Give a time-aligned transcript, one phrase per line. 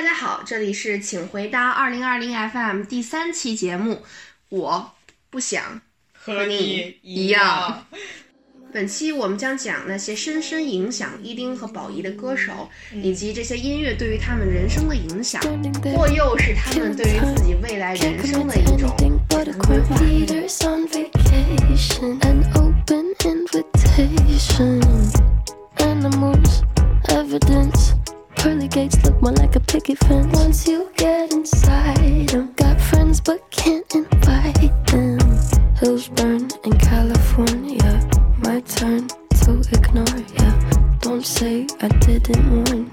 [0.00, 4.00] 大家好，这里是请回答二零二零 FM 第三期节目，
[4.48, 4.92] 我
[5.28, 5.82] 不想
[6.14, 7.84] 和你一样。
[8.72, 15.38] 本期我们将讲那些深深影响伊丁和宝仪的歌手，以及这些音乐对于他们人生的影响，
[15.94, 19.98] 或又是他们对于自己未来人生的一种简单规划。
[28.40, 30.34] Pearly gates look more like a picket fence.
[30.34, 35.18] Once you get inside, them got friends but can't invite them.
[35.76, 38.00] Hills burn in California.
[38.38, 39.08] My turn
[39.42, 40.50] to ignore ya.
[41.00, 42.89] Don't say I didn't warn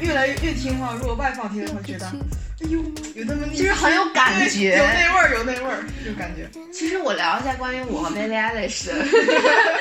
[0.00, 2.80] 越来越越听哈，如果外放听的话，觉得哎呦，
[3.14, 6.48] 有那么就是很有感觉有那味儿，有那味儿，有感觉。
[6.72, 8.94] 其实我聊一下关于我和 Billie Eilish 的，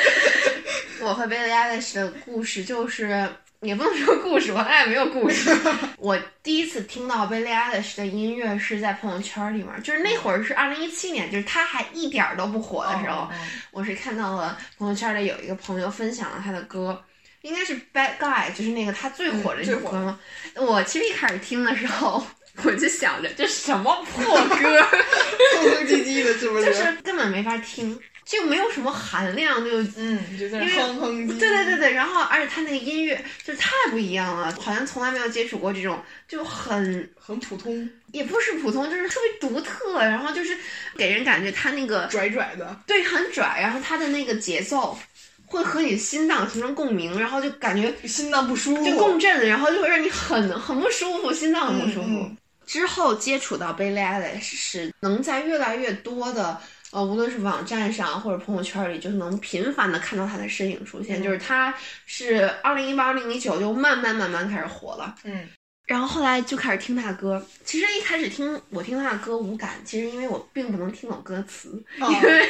[1.02, 3.28] 我和 Billie Eilish 的故事，就是
[3.62, 5.56] 也不能说故事，我俩也没有故事。
[5.98, 13.28] 我第一次听到 Billie Eilish 的音乐是在朋友圈里面，就是那会儿是二零一七年，就是他还一点儿都不火的时候，
[13.72, 17.04] 我是看到了朋友圈里有一个朋友分享了他的歌。
[17.48, 20.20] 应该是 Bad Guy，就是那个他最火的一首歌吗？
[20.56, 22.26] 我其实一开始听的时候，
[22.64, 31.40] 我就想着这什么破 歌，哼哼唧唧的， 是不是就是根本没法听，就没有什么含量，就嗯，就在那哼哼唧唧。
[31.40, 40.58] 对对对对，然后而且他那个音乐就太不一样了，好像从来没有接触过这种，就很很普通，也不是普通，就是特别独特，然后就是
[40.98, 42.78] 给人感觉他那个拽拽的。
[42.86, 44.98] 对很拽，然后他的那个节奏
[45.48, 52.30] 会和你心脏形成共鸣，然后就感觉心脏不舒服，就共振，然后就会让你很很不舒服，心脏很不舒服。
[52.66, 56.60] 之后接触到 Billie Eilish 是能在越来越多的
[56.92, 61.22] 呃，无论是网站上或者朋友圈里，就是能频繁的看到她的身影出现。
[61.22, 61.74] 嗯就是她
[62.06, 65.48] 是二零一八、二零一九就慢慢慢慢开始火了，嗯
[65.88, 67.44] 然后后来就开始听他的歌。
[67.66, 72.50] 其实一开始听我听他的歌无感，其实因为我并不能听懂歌词，哦因为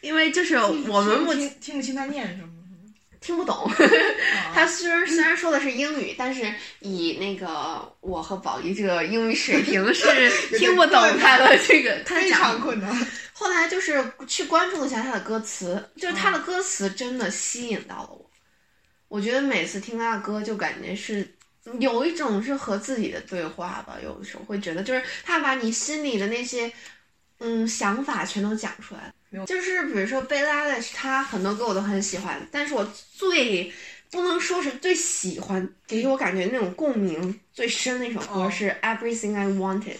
[0.00, 2.48] 因为就是我们不听听不清他念什么。
[3.20, 3.54] 听不懂。
[3.54, 10.28] 啊他虽然虽然说的是英语，但是以那个我和宝仪这个英语水平是
[10.58, 12.92] 听不懂他的这个他非讲常困难。
[13.32, 18.28] 后来就是去关注一下他的歌词，就是他的歌词真的吸引到了我。
[19.06, 21.32] 我觉得每次听他的歌，就感觉是
[21.80, 23.96] 有一种是和自己的对话吧。
[24.02, 26.72] 有的时候会觉得，就是他把你心里的那些
[27.38, 29.46] 嗯想法全都讲出来了。
[29.46, 32.84] 就是比如说贝拉的，他很多歌我都很喜欢，但是我
[33.14, 33.72] 最
[34.10, 39.94] 不能说是最喜欢，给我感觉那种共鸣最深的一首歌哦是《Everything I Wanted》。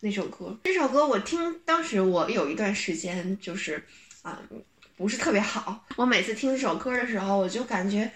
[0.00, 3.82] 那首歌，这首歌我听，当时我有一段时间就是，
[4.22, 4.40] 啊、
[4.96, 5.84] 不是特别好。
[5.96, 8.08] 我每次听这首歌的时候，我就感觉，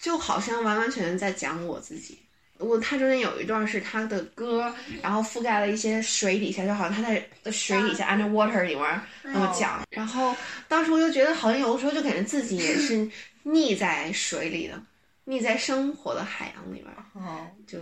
[0.00, 2.18] 就好像完完全全在讲我自己。
[2.58, 4.72] 我他中间有一段是他的歌，
[5.02, 9.82] 然后覆盖了一些水底下，就好像他在水底下 underwater 里面那么讲。
[9.90, 10.34] 然后
[10.68, 13.08] 当时我就觉得，好像有的时候就感觉自己也是
[13.44, 14.80] 溺在水里的，
[15.26, 16.94] 溺在生活的海洋里边。
[17.14, 17.78] 哦，就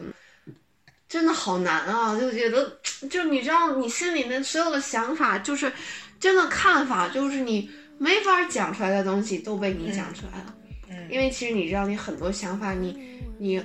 [1.07, 2.19] 真的好难啊！
[2.19, 2.81] 就觉得，
[3.11, 5.71] 就你知道，你心里面所有的想法，就是
[6.19, 10.55] 真的看法，就是你没法讲出来的东西，都被你讲出来了。
[11.13, 12.99] 嗯因为其实你知道，你很多想法，你
[13.39, 13.63] 你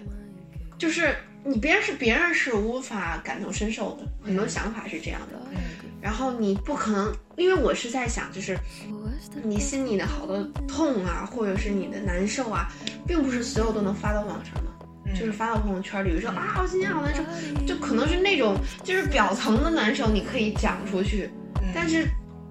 [0.77, 1.15] 就是
[1.45, 5.39] 你别人是别人是无法感同身受的，很多想法是这样的。
[5.51, 5.57] 嗯
[5.99, 8.55] 然后你不可能，因为我是在想，就是
[9.43, 12.71] 你心里的好多痛啊，或者是你的难受啊，
[13.07, 15.15] 并不是所有都能发到网上的。
[15.15, 17.23] 就是发到朋友圈里，比如说啊，我今天好难受，
[17.65, 21.29] 就可能是那种就是表层的难受，你可以讲出去，
[21.73, 22.07] 但是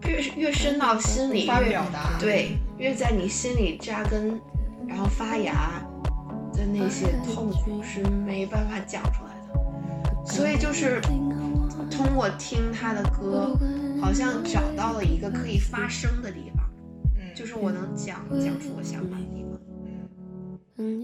[0.06, 2.48] 越越深到心里，越表达对，
[2.78, 4.40] 越在你心里扎根，
[4.86, 5.82] 然后发芽
[6.52, 10.24] 的那些痛苦是没办法讲出来的。
[10.24, 11.00] 所以就是
[11.90, 13.56] 通过听他的歌，
[14.00, 16.64] 好像找到了一个可以发声的地方，
[17.16, 19.58] 嗯就是我能讲讲出我想法的地方。
[20.78, 21.00] And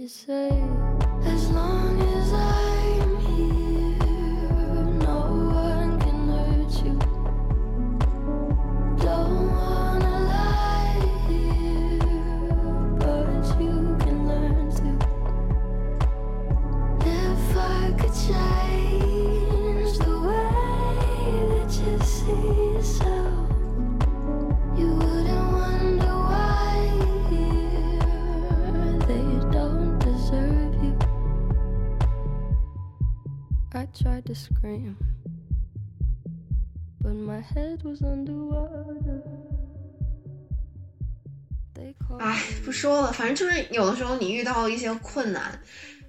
[42.19, 45.59] 哎，不说了，反正就是有的时候你遇到一些困难，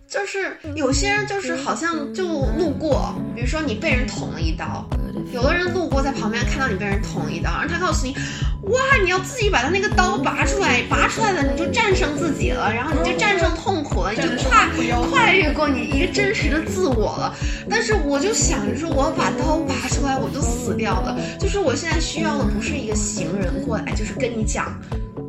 [0.07, 2.23] 就是有些人就是好像就
[2.57, 4.87] 路过，比如说你被人捅了一刀。
[5.33, 8.15] 有的人路过在旁边看到你被人捅一刀，然后他告诉你，
[8.65, 14.69] 哇，你要自己把他那个刀拔出来，拔出来了你就战胜自己了，然后你就战胜痛苦了，你就跨
[15.09, 17.35] 跨越过你一个真实的自我了。
[17.67, 21.19] 但是我就想着说，我要把刀拔出来，我就死掉了。
[21.39, 24.71] 就是我现在需要的不是一个行人过来，就是跟你讲。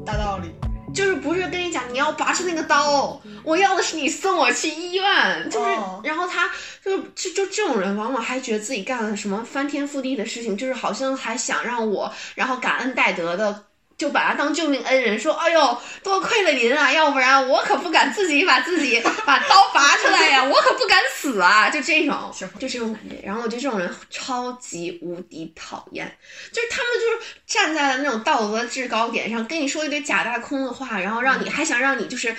[0.04, 0.63] 大道理。
[0.94, 6.49] 就是不是跟你讲你要拔出那个刀，我要的是你送我去医院，就是，哦然后他
[6.85, 13.64] 就就就这种人，往往还觉得自己干了什么翻天覆地的事情，就是好像还想让我，然后感恩戴德的。
[13.96, 23.25] 就把他当救命恩人，说：“哎呦，多亏了您啊，要不然我可不敢自己把自己 把刀拔出来呀，我可不敢死啊！”就这种就这种感觉。
[23.25, 26.17] 然后我觉得这种人超级无敌讨厌，
[26.52, 32.35] 就是他们就是站在了那种道德制高点上，跟你说一堆假大空的话，然后让你还想让你就是，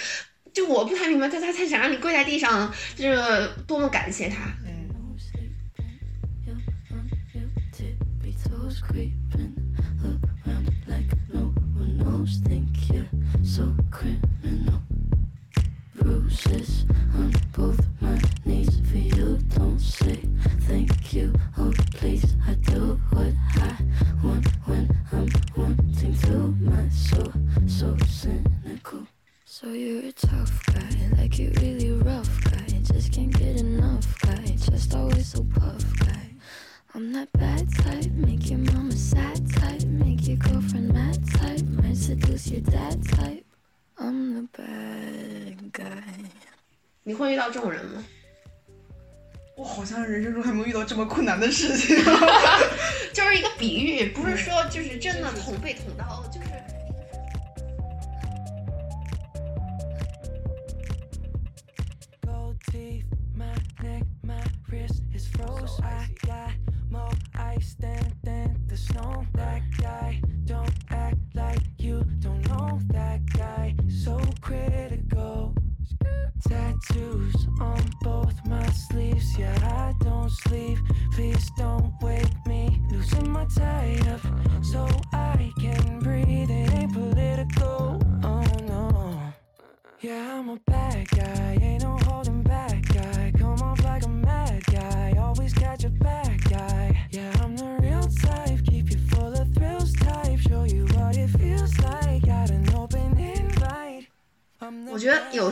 [0.53, 4.35] 就我不太明白他他他想让你跪在地上，就是多么感谢他。
[12.25, 12.37] Knows.
[12.37, 13.05] Think you're
[13.43, 14.81] so criminal.
[15.95, 16.85] Bruises
[17.15, 19.37] on both my knees for you.
[19.55, 20.19] Don't say
[20.61, 21.33] thank you.
[21.57, 23.77] Oh, please, I do what I
[24.23, 26.55] want when I'm wanting to.
[26.59, 27.31] My soul,
[27.67, 29.07] so cynical.
[29.45, 32.65] So you're a tough guy, like you really rough guy.
[32.81, 36.29] Just can't get enough guy, just always so puff guy.
[36.93, 39.34] I'm that bad type, make your mama sad
[42.05, 43.43] seduce your dad type.
[43.97, 46.03] I'm the bad guy.
[47.03, 48.03] 你会遇到这种人吗？
[49.57, 51.97] 我好像人生中还没有遇到这么困难的事情。
[53.11, 56.44] 就是一个比喻，不是说就是真的捅被捅刀，就是。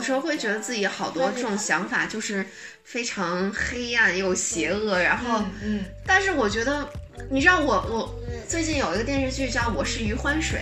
[0.04, 2.44] 时候会觉得自己好多这种想法就是
[2.84, 6.86] 非常黑暗又邪恶，然后，嗯但是我觉得，
[7.30, 8.14] 你知道我我
[8.46, 10.60] 最近有一个电视剧叫《我是余欢水》，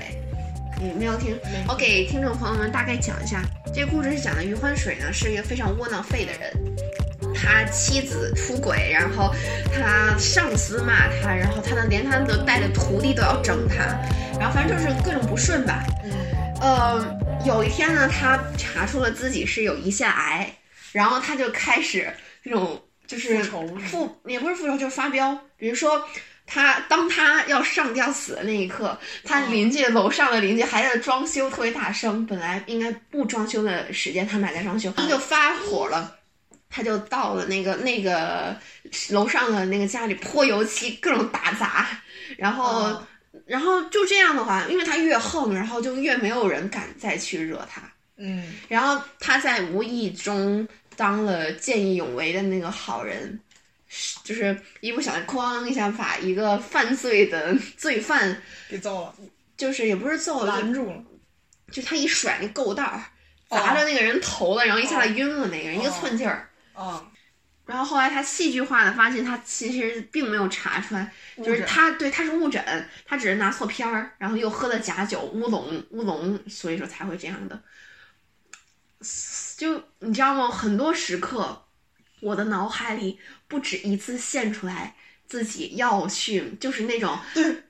[0.80, 1.36] 你没有听？
[1.68, 3.42] 我给听众朋友们大概讲一下，
[3.74, 6.52] 这个故事是讲的余欢水呢是一个非常窝囊废的人，
[7.34, 9.34] 他妻子出轨，然后
[9.74, 13.84] 他上司骂他，然后他的连他的带的徒弟都要整他，
[14.38, 15.82] 然后反正就是各种不顺吧。
[16.04, 16.12] 嗯
[16.62, 20.48] 呃，有一天呢，他查出了自己是有胰腺癌，
[20.92, 25.36] 然后他就开始这种就是复仇复也不是复仇，就是发飙。
[25.56, 26.06] 比如说，
[26.46, 32.24] 他当他要上吊死的那一刻，他邻居楼上的邻居还在装修，特别大声。
[32.26, 36.18] 本来应该不装修的时间，他们还在装修，他就发火了。
[36.70, 38.56] 他就到了那个那个
[39.10, 41.86] 楼上的那个家里泼油漆，各种打砸，
[42.38, 43.06] 然后、哦
[43.46, 47.82] 然后就这样的话，因为他越横，然后就越没有人敢再去惹他。
[48.16, 53.40] 嗯然后他在无意中当了见义勇为的那个好人，
[54.22, 59.14] 就是一不小心哐一下把一个犯罪的 罪犯，给揍了，
[59.56, 61.02] 就是也不是揍了，拦住了。
[61.70, 63.02] 就他一甩那够袋儿，
[63.48, 66.48] 砸着那个人头了，然后一下子晕了那个人，一个寸劲儿。
[66.74, 67.02] 啊，
[67.64, 77.62] 然后后来他戏剧化的发现，他其实并没有查出来，就是他对他是误诊，他只是拿错片儿，然后又喝了假酒乌龙乌龙，所以说才会这样的。
[79.56, 80.48] 就你知道吗？
[80.48, 81.64] 很多时刻，
[82.20, 84.94] 我的脑海里不止一次现出来
[85.26, 87.16] 自己要去，就是那种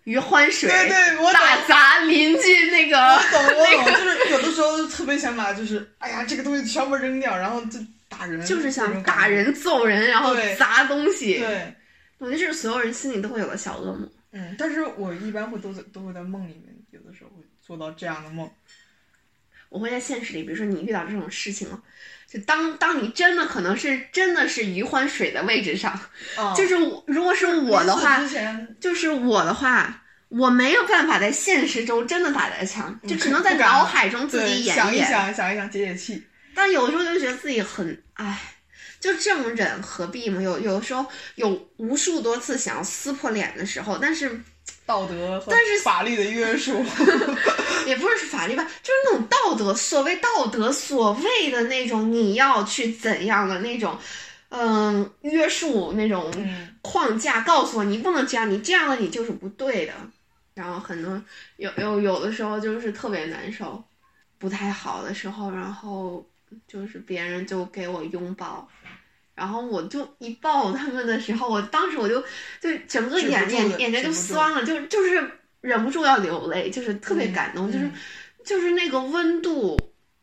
[0.04, 7.78] 余欢水对对我打砸邻居那个我懂我懂，就是有的时候就特别想把就是，哎呀，这个东西全部扔掉，然后就
[8.22, 9.26] 打人，就是想打。
[9.26, 11.38] 人、揍人，然后砸东西。
[11.38, 11.74] 对，
[12.18, 14.08] 我觉得这是所有人心里都会有的小恶魔。
[14.30, 18.48] 嗯，但是我一般会都在都会在梦里面，有的时候会做到这样的梦。
[19.68, 21.82] 我会在现实里，比如说你遇到这种事情了，
[22.28, 25.98] 就当当你真的可能是真的是余欢水的位置上，
[26.36, 28.20] 哦就是我如果是我的话
[28.80, 34.76] 就是我的话，我没有办法在现实中真的打这枪，就只能在脑海中自己演演。
[34.76, 36.22] 想一想，想一想，解解气。
[36.54, 38.40] 但有时候就觉得自己很唉，
[39.00, 40.40] 就这么忍何必嘛？
[40.40, 41.04] 有有的时候
[41.36, 44.40] 有无数多次想要撕破脸的时候，但是
[44.86, 46.84] 道德和但是法律的约束
[47.86, 53.98] 也不是法律吧，就是那种道德，所谓道德，所谓的那种你要去怎样的那种，
[54.50, 59.92] 嗯，约束那种嗯框架，告诉我你不能这样，你这样了你就是不对的。
[60.54, 61.20] 然后很多
[61.56, 63.82] 有有有的时候就是特别难受，
[64.38, 66.24] 不太好的时候，然后
[66.66, 68.68] 就是别人就给我拥抱。
[69.34, 72.20] 然后我就一抱他们的时候，我当时我就
[72.60, 77.92] 就整个眼眼眼睛就酸了，就就是忍不住要流泪，就是特别嗯感动，就是嗯
[78.44, 79.76] 就是那个温度、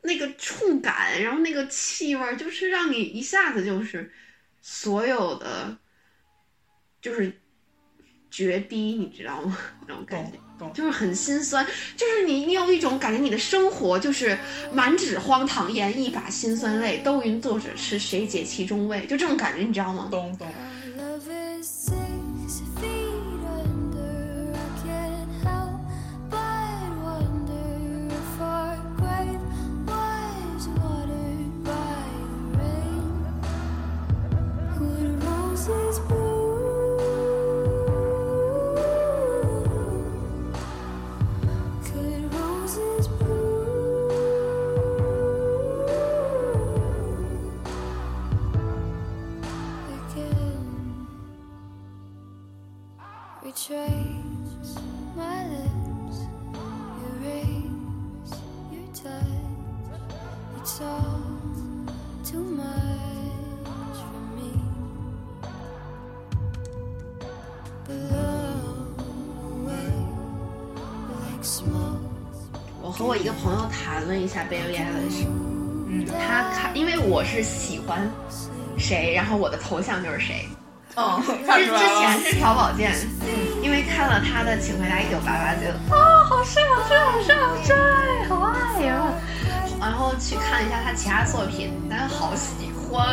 [0.03, 4.11] 那个触感，然后那个气味儿，就是让你一下子就是
[4.61, 5.75] 所有的
[7.01, 7.33] 就是
[8.29, 9.57] 绝逼，你知道吗？
[9.87, 10.37] 那种感觉。
[10.59, 10.71] 懂。
[10.73, 14.37] 就是很心酸，就是你你有一种感觉，你的生活就是
[14.71, 19.05] 满纸荒唐言，一把辛酸泪，都云作者痴，谁解其中味？
[19.07, 20.09] 就这种感觉，你知道吗？
[20.11, 20.47] 懂懂，
[53.41, 54.75] Retrace
[55.15, 56.27] my lips,
[57.07, 58.35] erase
[58.69, 59.23] your touch.
[60.57, 61.21] It's all
[62.25, 64.51] too much for me.
[67.87, 68.87] Blow
[69.47, 69.89] away
[71.09, 72.01] like smoke.
[72.81, 75.25] 我和我一个朋友谈论一下 Billie Eilish，
[75.87, 78.11] 嗯他看，因为我是喜欢
[78.77, 80.45] 谁，然后我的头像就是谁。
[80.95, 82.33] 嗯，之看之出来了前。
[82.33, 82.93] 是朴宝剑，
[83.61, 87.75] 因为看了他的《请回答一九八八》，觉得啊，好帅，好帅，好帅，好帅，
[88.27, 89.01] 好爱呀、
[89.79, 93.07] 然后去看了一下他其他作品，但好喜欢，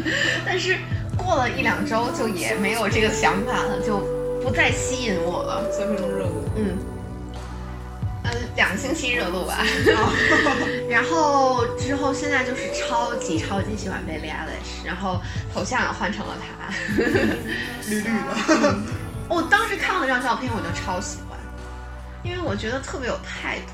[0.46, 0.76] 但是
[1.16, 3.98] 过了一两周就也没有这个想法了，就
[4.42, 5.70] 不再吸引我了。
[5.70, 6.78] 三分钟热度，嗯，嗯，
[8.56, 9.58] 两个星期热度吧。
[10.90, 15.20] 然后之后现在就是超级超级喜欢 Billie Eilish，然后
[15.52, 16.72] 头像也换成了她。
[16.96, 18.76] 绿绿的。
[19.28, 21.38] 我当时看到那张照片，我就超喜欢，
[22.22, 23.72] 因为我觉得特别有态度。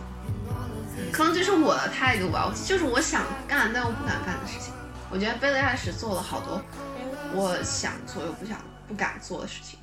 [1.12, 4.73] 可能就是我的态度吧，就是我想干但又不敢干的事情。
[5.11, 6.62] 我觉得 Billie Eilish 做了好多
[7.35, 8.57] 我想做又不想
[8.88, 9.78] 不敢做的事情。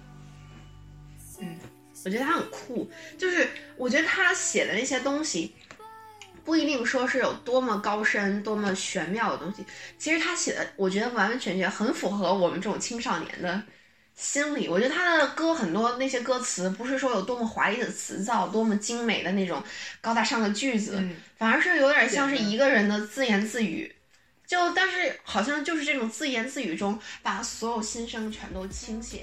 [1.99, 5.53] 嗯，我觉得他很酷，就是我觉得他写的那些东西，
[6.43, 9.63] 不一定说是有多么高深、多么玄妙的东西。
[9.97, 13.61] 其实他写的，我觉得完完全全很符合我们这种青少年的
[14.15, 14.67] 心理。
[14.67, 19.61] 我觉得他的歌很多那些歌词，不是说有多么华丽的词藻、多么精美的那种
[20.01, 23.95] 高大上的句子，嗯反而是有点像是一个人的自言自语。
[24.47, 29.19] 就但是好像就是这种自言自语中，把所有心声全都倾泻。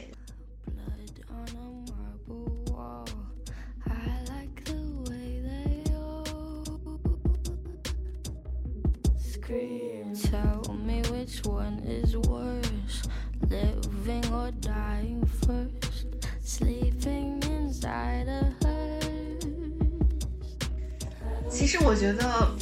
[9.47, 13.03] Tell me which one is worse,
[13.49, 16.07] living or dying first.
[16.43, 19.47] Sleeping inside a hearse.
[21.49, 22.57] 其实我觉得，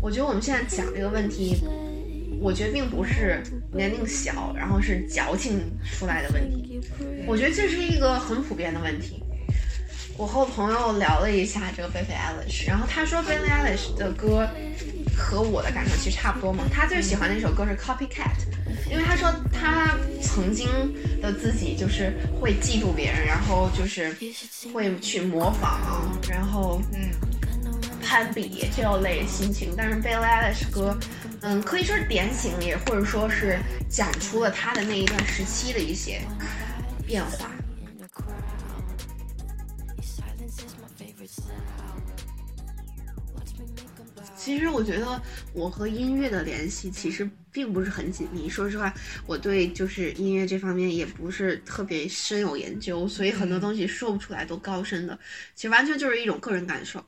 [0.00, 1.56] 我觉得我们现在讲这个问题，
[2.40, 3.42] 我觉得并不是
[3.72, 6.80] 年龄小，然后是矫情出来的问题。
[7.26, 9.24] 我觉得这是一个很普遍的问题。
[10.16, 14.48] 我和我朋友聊了一下这个 Billie Eilish，然后他说 Billie Eilish 的歌
[15.18, 16.64] 和我的感受其实差不多嘛。
[16.72, 18.38] 他最喜欢的一首歌是 Copycat，
[18.90, 20.68] 因为他说他曾经
[21.20, 24.16] 的自己就是会嫉妒别人，然后就是
[24.72, 25.80] 会去模仿，
[26.30, 27.10] 然后嗯，
[28.02, 30.96] 攀比这种类心情，但是 Billie Eilish 歌，
[31.42, 33.58] 嗯，可以说是点醒，也或者说是
[33.88, 36.22] 讲出了他的那一段时期的一些
[37.06, 37.50] 变化。
[44.48, 45.20] 其实我觉得
[45.52, 48.48] 我和音乐的联系其实并不是很紧密。
[48.48, 48.90] 说实话，
[49.26, 55.18] 我对就是音乐这方面也不是特别深有研究，所以很多东西说不出来多高深的。
[55.54, 57.04] 其实完全就是一种个人感受。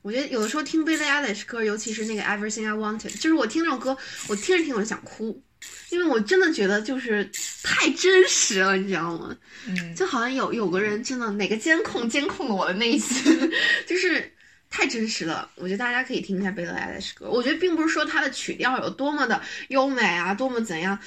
[0.00, 3.94] 我觉得有的时候听 Billie Eilish 歌，尤其是那个 Everything I Wanted，就是我听这首歌，
[4.28, 5.42] 我听着听着就想哭，
[5.90, 7.30] 因为我真的觉得就是
[7.62, 9.36] 太真实了，你知道吗？
[9.66, 13.22] 嗯，就好像有有个人真的哪个监控监控了我的内心，
[13.86, 14.32] 就是
[14.70, 15.50] 太真实了。
[15.56, 20.98] 我觉得大家可以听一下 Billie Eilish 歌，我觉得并不是说它的曲调有多么的优美啊，多么怎样。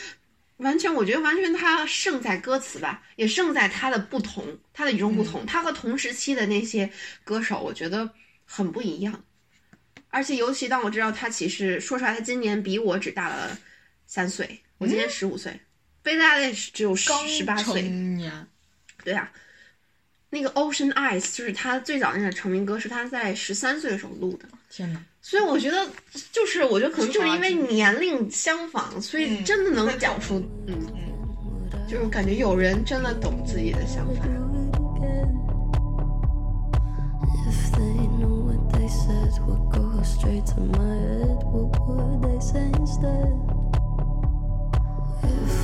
[0.57, 5.43] 完全，我觉得完全它胜在歌词吧，也胜在它的不同，它的与众不同。
[5.45, 6.87] 它和同时期的那些
[7.23, 8.07] 歌手，我觉得
[8.45, 9.23] 很不一样。
[10.09, 13.57] 而且尤其当我知道他其实说出来，他今年比我只大了
[14.05, 15.59] 三岁，我今年十五岁
[16.03, 17.81] ，Billie Eilish 只有十十八岁。
[19.03, 19.31] 对啊，
[20.31, 24.45] 那个 Ocean Eyes 就是他最早那个成名歌，是他在十三岁的时候录的。
[24.69, 24.99] 天哪！
[25.21, 25.85] 所以我觉得，
[26.31, 30.75] 就是我觉得可能就是因为年龄相仿，所以嗯真的能讲出，嗯，
[31.87, 34.25] 就是感觉有人真的懂自己的想法。
[45.23, 45.60] If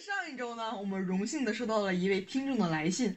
[0.00, 3.14] 上一周呢，我们荣幸的收到了一位听众的来信。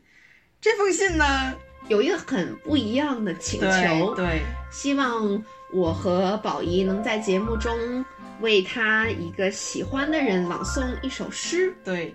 [0.60, 1.56] 这封信呢，
[1.88, 8.04] 有一个很不一样的请对求，对，希望我和宝仪能在节目中
[8.42, 11.74] 为他一个喜欢的人朗诵一首诗。
[11.86, 12.14] 对，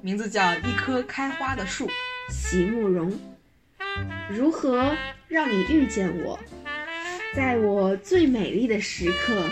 [0.00, 1.86] 名字叫《一棵开花的树》。
[2.30, 3.12] 席慕容，
[4.30, 4.96] 如何
[5.28, 6.38] 让你遇见我？
[7.34, 9.44] 在我最美丽的时刻，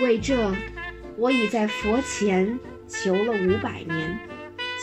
[0.00, 0.54] 为这，
[1.16, 4.18] 我已在佛前求了五百年，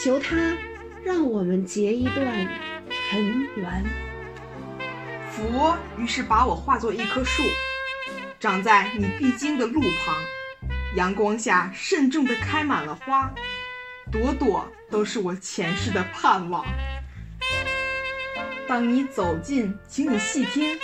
[0.03, 0.55] 求他
[1.03, 2.47] 让我们结一段
[2.89, 3.83] 尘缘。
[5.31, 7.43] 佛于是把我化作一棵树，
[8.39, 10.15] 长在你必经的路旁，
[10.95, 13.33] 阳光下慎重地开满了花，
[14.11, 16.65] 朵朵都是我前世的盼望。
[18.67, 20.77] 当你走近，请你细听，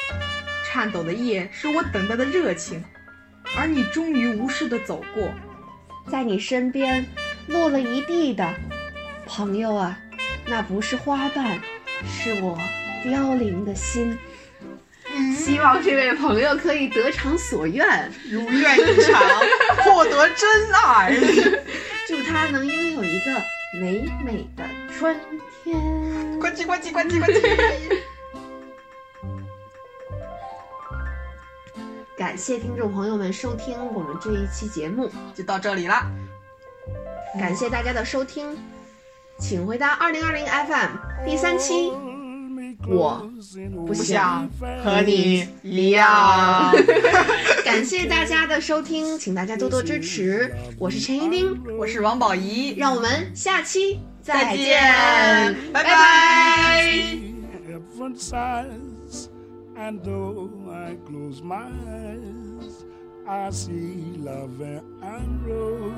[0.71, 2.81] 颤抖的夜是我等待的热情，
[3.57, 5.29] 而你终于无视的走过。
[6.09, 7.05] 在你身边
[7.47, 8.49] 落了一地的
[9.25, 9.99] 朋友啊，
[10.45, 11.59] 那不是花瓣，
[12.07, 12.57] 是我
[13.03, 14.17] 凋零的心。
[15.35, 19.21] 希望这位朋友可以得偿所愿，如愿以偿，
[19.83, 21.13] 获得真爱。
[22.07, 23.33] 祝他能拥有一个
[23.77, 24.63] 美美的
[24.97, 25.13] 春
[25.65, 25.77] 天。
[26.39, 27.41] 关机，关机，关机，关机。
[32.31, 36.09] 感谢听众朋友们收听我们这一期节目，就到这里啦。
[37.37, 38.57] 感谢大家的收听，
[39.37, 40.91] 请回答二零二零 FM
[41.25, 41.91] 第三期。
[42.87, 43.29] 我
[43.75, 46.73] 不不想想和你一样。
[47.65, 50.55] 感谢大家的收听，请大家多多支持。
[50.79, 54.81] 我是陈一丁，我是王宝仪，让我们下期再再见，
[55.73, 57.17] 拜拜.
[59.75, 62.85] And though I close my eyes,
[63.27, 65.95] I see love and rose.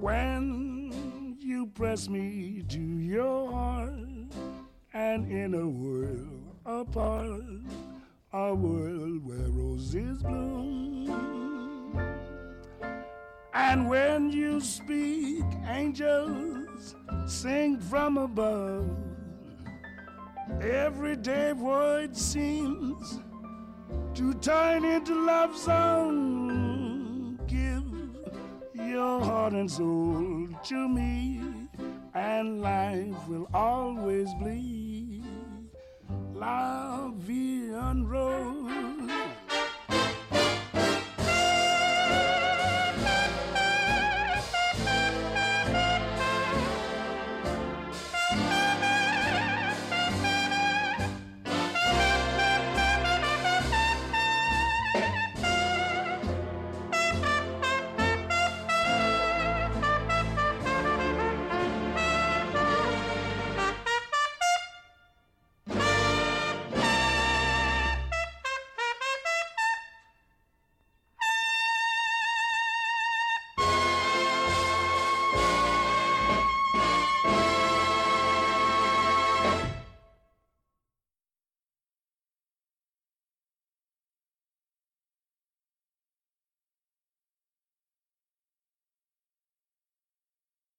[0.00, 4.00] When you press me to your heart,
[4.92, 7.42] and in a world apart,
[8.32, 11.10] a world where roses bloom.
[13.52, 16.94] And when you speak, angels
[17.26, 18.88] sing from above.
[20.60, 23.20] Everyday word seems
[24.14, 27.38] to turn into love song.
[27.46, 27.84] Give
[28.74, 31.40] your heart and soul to me,
[32.14, 35.22] and life will always be
[36.34, 38.06] la vie en.